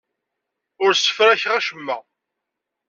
[0.83, 1.97] Ur ssefrakeɣ acemma.